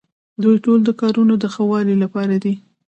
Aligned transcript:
دوی 0.41 0.55
ټول 0.65 0.79
د 0.85 0.89
کارونو 1.01 1.33
د 1.39 1.45
ښه 1.53 1.63
والي 1.71 1.95
لپاره 2.03 2.35
دي. 2.43 2.53